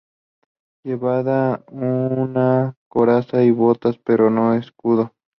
[0.83, 5.13] Llevaba una coraza y botas, pero no escudo.